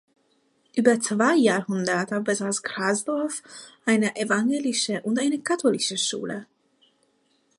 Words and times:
Über 0.75 0.99
zwei 0.99 1.35
Jahrhunderte 1.35 2.19
besaß 2.21 2.63
Grasdorf 2.63 3.43
eine 3.85 4.15
evangelische 4.15 4.99
und 5.03 5.19
eine 5.19 5.39
katholische 5.41 5.95
Schule. 5.95 6.47